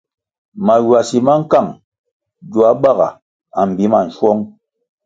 [0.65, 1.69] Maywasi ma nkang
[2.51, 3.07] gioa baga
[3.59, 4.41] a mbi ma nschuong.